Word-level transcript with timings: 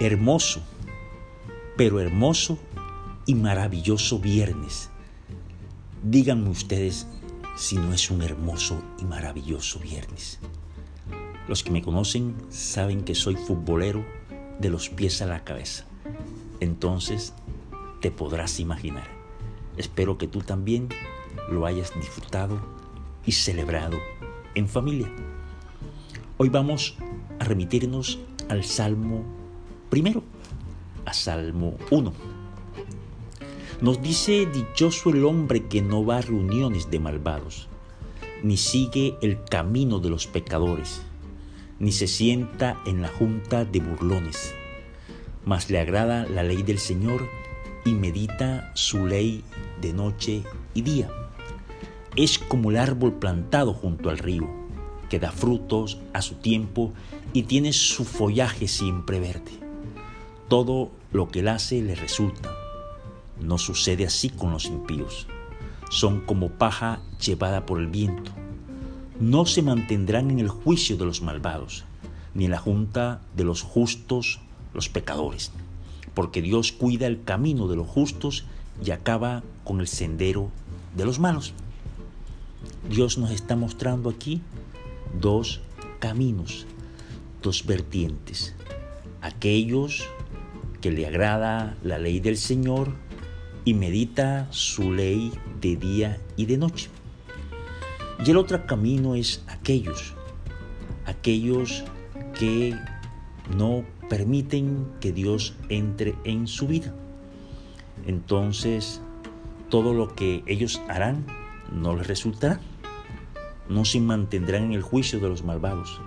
hermoso, 0.00 0.60
pero 1.76 2.00
hermoso 2.00 2.58
y 3.26 3.34
maravilloso 3.34 4.18
viernes. 4.18 4.90
Díganme 6.02 6.50
ustedes 6.50 7.06
si 7.56 7.76
no 7.76 7.92
es 7.92 8.10
un 8.10 8.22
hermoso 8.22 8.82
y 8.98 9.04
maravilloso 9.04 9.78
viernes. 9.78 10.40
Los 11.48 11.62
que 11.62 11.70
me 11.70 11.82
conocen 11.82 12.34
saben 12.50 13.04
que 13.04 13.14
soy 13.14 13.36
futbolero 13.36 14.04
de 14.58 14.68
los 14.68 14.88
pies 14.88 15.22
a 15.22 15.26
la 15.26 15.44
cabeza. 15.44 15.84
Entonces 16.60 17.32
te 18.00 18.10
podrás 18.10 18.58
imaginar. 18.60 19.08
Espero 19.76 20.18
que 20.18 20.26
tú 20.26 20.40
también 20.40 20.88
lo 21.50 21.66
hayas 21.66 21.94
disfrutado 21.94 22.60
y 23.24 23.32
celebrado 23.32 23.98
en 24.54 24.68
familia. 24.68 25.10
Hoy 26.36 26.48
vamos 26.48 26.96
a 27.38 27.44
remitirnos 27.44 28.18
al 28.48 28.64
Salmo 28.64 29.43
primero, 29.94 30.24
a 31.04 31.12
Salmo 31.12 31.76
1. 31.92 32.12
Nos 33.80 34.02
dice, 34.02 34.44
dichoso 34.44 35.10
el 35.10 35.24
hombre 35.24 35.68
que 35.68 35.82
no 35.82 36.04
va 36.04 36.16
a 36.16 36.20
reuniones 36.20 36.90
de 36.90 36.98
malvados, 36.98 37.68
ni 38.42 38.56
sigue 38.56 39.16
el 39.22 39.44
camino 39.44 40.00
de 40.00 40.10
los 40.10 40.26
pecadores, 40.26 41.02
ni 41.78 41.92
se 41.92 42.08
sienta 42.08 42.82
en 42.86 43.02
la 43.02 43.08
junta 43.08 43.64
de 43.64 43.78
burlones, 43.78 44.52
mas 45.44 45.70
le 45.70 45.78
agrada 45.78 46.26
la 46.26 46.42
ley 46.42 46.64
del 46.64 46.80
Señor 46.80 47.28
y 47.84 47.92
medita 47.92 48.72
su 48.74 49.06
ley 49.06 49.44
de 49.80 49.92
noche 49.92 50.42
y 50.74 50.82
día. 50.82 51.08
Es 52.16 52.40
como 52.40 52.72
el 52.72 52.78
árbol 52.78 53.12
plantado 53.20 53.72
junto 53.72 54.10
al 54.10 54.18
río, 54.18 54.50
que 55.08 55.20
da 55.20 55.30
frutos 55.30 56.00
a 56.12 56.20
su 56.20 56.34
tiempo 56.34 56.92
y 57.32 57.44
tiene 57.44 57.72
su 57.72 58.04
follaje 58.04 58.66
siempre 58.66 59.20
verde. 59.20 59.63
Todo 60.54 60.92
lo 61.10 61.30
que 61.30 61.40
él 61.40 61.48
hace 61.48 61.82
le 61.82 61.96
resulta. 61.96 62.48
No 63.40 63.58
sucede 63.58 64.06
así 64.06 64.30
con 64.30 64.52
los 64.52 64.66
impíos. 64.66 65.26
Son 65.90 66.20
como 66.20 66.48
paja 66.48 67.00
llevada 67.18 67.66
por 67.66 67.80
el 67.80 67.88
viento. 67.88 68.30
No 69.18 69.46
se 69.46 69.62
mantendrán 69.62 70.30
en 70.30 70.38
el 70.38 70.48
juicio 70.48 70.96
de 70.96 71.06
los 71.06 71.22
malvados, 71.22 71.82
ni 72.34 72.44
en 72.44 72.52
la 72.52 72.60
junta 72.60 73.20
de 73.34 73.42
los 73.42 73.62
justos 73.62 74.38
los 74.74 74.88
pecadores, 74.88 75.50
porque 76.14 76.40
Dios 76.40 76.70
cuida 76.70 77.08
el 77.08 77.24
camino 77.24 77.66
de 77.66 77.74
los 77.74 77.88
justos 77.88 78.44
y 78.80 78.92
acaba 78.92 79.42
con 79.64 79.80
el 79.80 79.88
sendero 79.88 80.52
de 80.96 81.04
los 81.04 81.18
malos. 81.18 81.52
Dios 82.88 83.18
nos 83.18 83.32
está 83.32 83.56
mostrando 83.56 84.08
aquí 84.08 84.40
dos 85.20 85.62
caminos, 85.98 86.64
dos 87.42 87.66
vertientes. 87.66 88.54
Aquellos 89.20 90.06
que 90.84 90.92
le 90.92 91.06
agrada 91.06 91.78
la 91.82 91.96
ley 91.96 92.20
del 92.20 92.36
Señor 92.36 92.92
y 93.64 93.72
medita 93.72 94.46
su 94.50 94.92
ley 94.92 95.32
de 95.58 95.76
día 95.76 96.20
y 96.36 96.44
de 96.44 96.58
noche. 96.58 96.90
Y 98.22 98.30
el 98.30 98.36
otro 98.36 98.66
camino 98.66 99.14
es 99.14 99.42
aquellos, 99.46 100.12
aquellos 101.06 101.84
que 102.38 102.78
no 103.56 103.82
permiten 104.10 104.86
que 105.00 105.12
Dios 105.12 105.54
entre 105.70 106.16
en 106.24 106.46
su 106.46 106.66
vida. 106.66 106.94
Entonces, 108.06 109.00
todo 109.70 109.94
lo 109.94 110.14
que 110.14 110.42
ellos 110.46 110.82
harán 110.86 111.24
no 111.72 111.96
les 111.96 112.06
resultará. 112.06 112.60
No 113.70 113.86
se 113.86 114.00
mantendrán 114.00 114.64
en 114.64 114.72
el 114.72 114.82
juicio 114.82 115.18
de 115.18 115.30
los 115.30 115.44
malvados, 115.44 116.02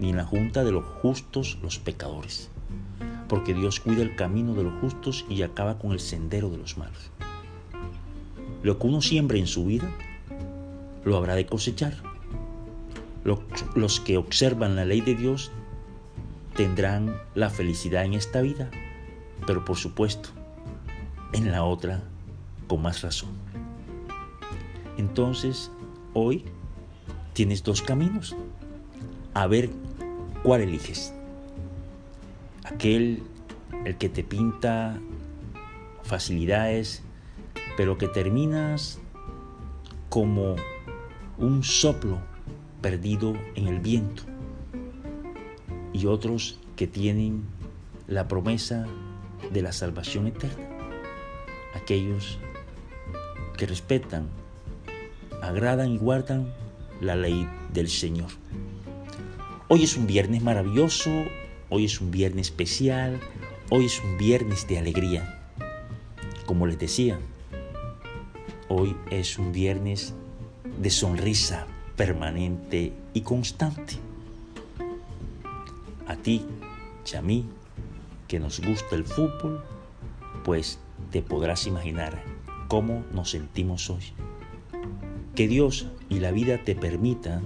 ni 0.00 0.10
en 0.10 0.16
la 0.16 0.24
junta 0.24 0.64
de 0.64 0.72
los 0.72 0.84
justos 0.84 1.60
los 1.62 1.78
pecadores. 1.78 2.50
Porque 3.32 3.54
Dios 3.54 3.80
cuida 3.80 4.02
el 4.02 4.14
camino 4.14 4.52
de 4.52 4.62
los 4.62 4.74
justos 4.82 5.24
y 5.26 5.40
acaba 5.40 5.78
con 5.78 5.92
el 5.92 6.00
sendero 6.00 6.50
de 6.50 6.58
los 6.58 6.76
malos. 6.76 7.10
Lo 8.62 8.78
que 8.78 8.86
uno 8.86 9.00
siembra 9.00 9.38
en 9.38 9.46
su 9.46 9.64
vida, 9.64 9.90
lo 11.06 11.16
habrá 11.16 11.34
de 11.34 11.46
cosechar. 11.46 11.94
Los 13.74 14.00
que 14.00 14.18
observan 14.18 14.76
la 14.76 14.84
ley 14.84 15.00
de 15.00 15.14
Dios 15.14 15.50
tendrán 16.56 17.16
la 17.34 17.48
felicidad 17.48 18.04
en 18.04 18.12
esta 18.12 18.42
vida, 18.42 18.70
pero 19.46 19.64
por 19.64 19.78
supuesto, 19.78 20.28
en 21.32 21.50
la 21.50 21.64
otra 21.64 22.02
con 22.66 22.82
más 22.82 23.00
razón. 23.00 23.30
Entonces, 24.98 25.70
hoy 26.12 26.44
tienes 27.32 27.62
dos 27.62 27.80
caminos. 27.80 28.36
A 29.32 29.46
ver 29.46 29.70
cuál 30.42 30.60
eliges. 30.60 31.14
Aquel, 32.64 33.22
el 33.84 33.96
que 33.96 34.08
te 34.08 34.22
pinta 34.22 35.00
facilidades, 36.02 37.02
pero 37.76 37.98
que 37.98 38.08
terminas 38.08 39.00
como 40.08 40.56
un 41.38 41.64
soplo 41.64 42.18
perdido 42.80 43.34
en 43.54 43.68
el 43.68 43.80
viento 43.80 44.24
y 45.92 46.06
otros 46.06 46.58
que 46.76 46.86
tienen 46.86 47.44
la 48.06 48.28
promesa 48.28 48.86
de 49.52 49.62
la 49.62 49.72
salvación 49.72 50.26
eterna. 50.26 50.68
Aquellos 51.74 52.38
que 53.56 53.66
respetan, 53.66 54.28
agradan 55.42 55.92
y 55.92 55.98
guardan 55.98 56.52
la 57.00 57.16
ley 57.16 57.48
del 57.72 57.88
Señor. 57.88 58.30
Hoy 59.68 59.84
es 59.84 59.96
un 59.96 60.06
viernes 60.06 60.42
maravilloso, 60.42 61.10
hoy 61.74 61.86
es 61.86 62.02
un 62.02 62.10
viernes 62.10 62.48
especial, 62.48 63.18
hoy 63.70 63.86
es 63.86 63.98
un 64.04 64.18
viernes 64.18 64.68
de 64.68 64.76
alegría. 64.76 65.42
Como 66.44 66.66
les 66.66 66.78
decía, 66.78 67.18
hoy 68.68 68.94
es 69.10 69.38
un 69.38 69.52
viernes 69.52 70.12
de 70.78 70.90
sonrisa 70.90 71.66
permanente 71.96 72.92
y 73.14 73.22
constante 73.22 73.94
a 76.06 76.14
ti 76.16 76.44
y 77.10 77.16
a 77.16 77.22
mí 77.22 77.46
que 78.28 78.38
nos 78.38 78.60
gusta 78.60 78.94
el 78.94 79.04
fútbol, 79.04 79.64
pues 80.44 80.78
te 81.10 81.22
podrás 81.22 81.66
imaginar 81.66 82.22
cómo 82.68 83.02
nos 83.14 83.30
sentimos 83.30 83.88
hoy. 83.88 84.12
Que 85.34 85.48
Dios 85.48 85.86
y 86.10 86.20
la 86.20 86.32
vida 86.32 86.64
te 86.64 86.74
permitan 86.74 87.44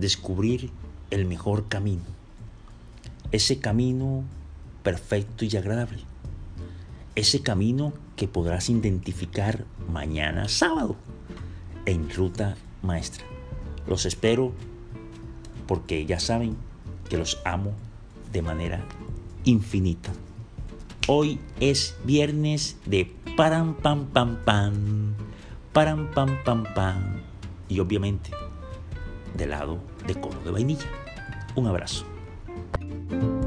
descubrir 0.00 0.70
el 1.10 1.26
mejor 1.26 1.68
camino, 1.68 2.21
ese 3.32 3.58
camino 3.58 4.24
perfecto 4.82 5.44
y 5.44 5.56
agradable, 5.56 6.04
ese 7.14 7.42
camino 7.42 7.94
que 8.14 8.28
podrás 8.28 8.68
identificar 8.68 9.64
mañana 9.90 10.48
sábado 10.48 10.96
en 11.86 12.10
ruta 12.10 12.56
maestra. 12.82 13.24
Los 13.86 14.06
espero 14.06 14.52
porque 15.66 16.04
ya 16.04 16.20
saben 16.20 16.56
que 17.08 17.16
los 17.16 17.40
amo 17.44 17.72
de 18.32 18.42
manera 18.42 18.84
infinita. 19.44 20.12
Hoy 21.08 21.40
es 21.58 21.96
viernes 22.04 22.76
de 22.86 23.12
param 23.36 23.74
pam 23.74 24.06
pam 24.06 24.36
pam, 24.44 25.14
param 25.72 26.10
pam 26.12 26.38
pam 26.44 26.64
pam 26.74 27.22
y 27.68 27.80
obviamente 27.80 28.30
de 29.36 29.46
lado 29.46 29.78
de 30.06 30.14
cono 30.14 30.40
de 30.42 30.50
vainilla. 30.50 30.86
Un 31.56 31.66
abrazo. 31.66 32.11
Música 32.92 33.41